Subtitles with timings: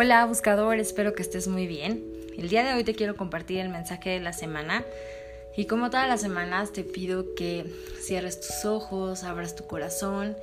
[0.00, 2.04] Hola buscador, espero que estés muy bien.
[2.36, 4.84] El día de hoy te quiero compartir el mensaje de la semana
[5.56, 7.64] y como todas las semanas te pido que
[8.00, 10.36] cierres tus ojos, abras tu corazón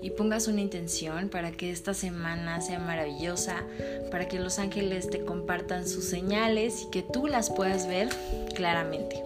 [0.00, 3.64] y pongas una intención para que esta semana sea maravillosa,
[4.10, 8.08] para que los ángeles te compartan sus señales y que tú las puedas ver
[8.54, 9.22] claramente.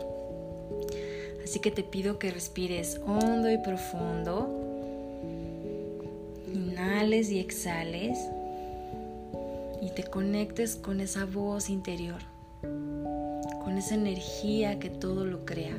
[1.44, 4.50] Así que te pido que respires hondo y profundo.
[6.52, 8.18] Inhales y exhales
[9.80, 12.20] y te conectes con esa voz interior,
[12.62, 15.76] con esa energía que todo lo crea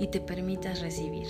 [0.00, 1.26] y te permitas recibir.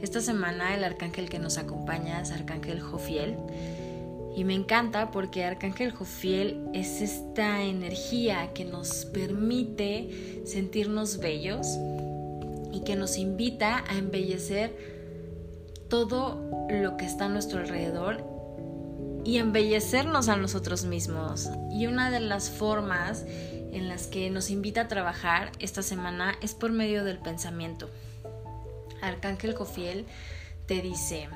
[0.00, 3.36] Esta semana el arcángel que nos acompaña es Arcángel Jofiel
[4.36, 11.66] y me encanta porque Arcángel Jofiel es esta energía que nos permite sentirnos bellos,
[12.76, 14.76] y que nos invita a embellecer
[15.88, 18.22] todo lo que está a nuestro alrededor
[19.24, 21.48] y embellecernos a nosotros mismos.
[21.70, 23.24] Y una de las formas
[23.72, 27.88] en las que nos invita a trabajar esta semana es por medio del pensamiento.
[29.00, 30.04] Arcángel Jofiel
[30.66, 31.28] te dice,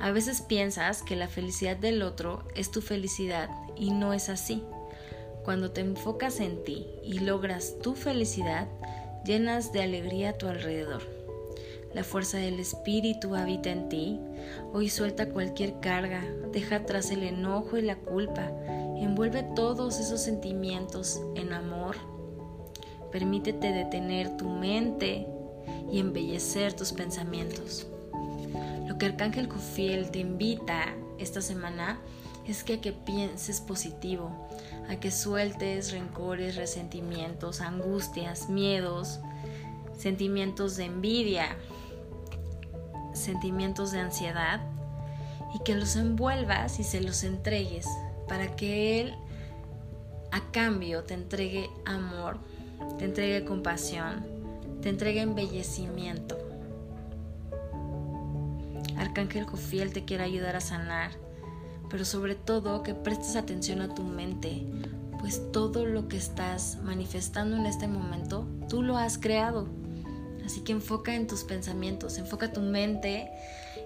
[0.00, 4.62] a veces piensas que la felicidad del otro es tu felicidad y no es así.
[5.44, 8.68] Cuando te enfocas en ti y logras tu felicidad,
[9.24, 11.02] llenas de alegría a tu alrededor.
[11.94, 14.20] La fuerza del Espíritu habita en ti.
[14.72, 18.52] Hoy suelta cualquier carga, deja atrás el enojo y la culpa,
[18.96, 21.96] envuelve todos esos sentimientos en amor.
[23.10, 25.26] Permítete detener tu mente
[25.90, 27.88] y embellecer tus pensamientos.
[28.86, 32.00] Lo que Arcángel Cofiel te invita esta semana
[32.46, 34.48] es que, que pienses positivo,
[34.90, 39.20] a que sueltes rencores, resentimientos, angustias, miedos,
[39.96, 41.56] sentimientos de envidia,
[43.14, 44.60] sentimientos de ansiedad
[45.54, 47.86] y que los envuelvas y se los entregues
[48.26, 49.14] para que Él
[50.32, 52.38] a cambio te entregue amor,
[52.98, 54.26] te entregue compasión,
[54.82, 56.36] te entregue embellecimiento.
[58.96, 61.12] Arcángel Jofiel te quiere ayudar a sanar
[61.90, 64.64] pero sobre todo que prestes atención a tu mente,
[65.20, 69.68] pues todo lo que estás manifestando en este momento, tú lo has creado.
[70.44, 73.30] Así que enfoca en tus pensamientos, enfoca tu mente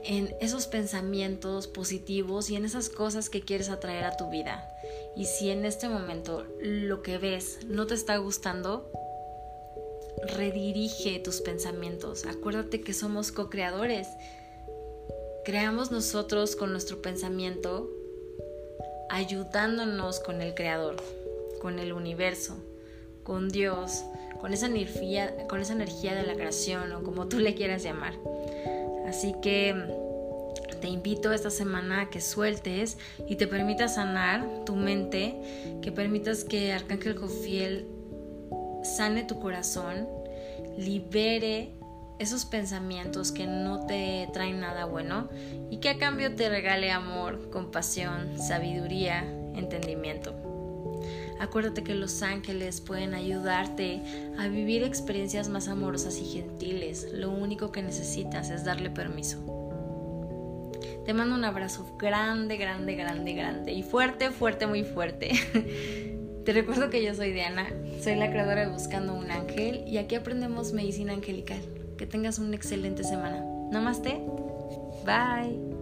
[0.05, 4.71] en esos pensamientos positivos y en esas cosas que quieres atraer a tu vida.
[5.17, 8.91] Y si en este momento lo que ves no te está gustando,
[10.37, 12.25] redirige tus pensamientos.
[12.27, 14.09] Acuérdate que somos co-creadores
[15.45, 17.91] creamos nosotros con nuestro pensamiento
[19.11, 20.97] ayudándonos con el creador,
[21.61, 22.57] con el universo,
[23.23, 24.05] con Dios,
[24.41, 28.15] con esa energía, con esa energía de la creación o como tú le quieras llamar.
[29.07, 29.75] Así que
[30.81, 36.45] te invito esta semana a que sueltes y te permitas sanar tu mente, que permitas
[36.45, 37.87] que Arcángel Jofiel
[38.83, 40.09] sane tu corazón,
[40.77, 41.73] libere
[42.19, 45.29] esos pensamientos que no te traen nada bueno
[45.71, 49.23] y que a cambio te regale amor, compasión, sabiduría,
[49.55, 50.35] entendimiento.
[51.41, 54.01] Acuérdate que los ángeles pueden ayudarte
[54.39, 57.09] a vivir experiencias más amorosas y gentiles.
[57.13, 59.39] Lo único que necesitas es darle permiso.
[61.05, 65.33] Te mando un abrazo grande, grande, grande, grande y fuerte, fuerte, muy fuerte.
[66.45, 67.69] Te recuerdo que yo soy Diana,
[68.03, 71.61] soy la creadora de Buscando un Ángel y aquí aprendemos medicina angelical.
[71.97, 73.45] Que tengas una excelente semana.
[73.71, 74.25] Namaste.
[75.05, 75.74] Bye.